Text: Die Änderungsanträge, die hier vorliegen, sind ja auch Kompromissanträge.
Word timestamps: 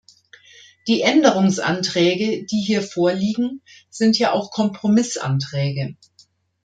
Die 0.87 1.01
Änderungsanträge, 1.03 2.43
die 2.47 2.63
hier 2.65 2.81
vorliegen, 2.81 3.61
sind 3.91 4.17
ja 4.17 4.31
auch 4.31 4.49
Kompromissanträge. 4.49 5.95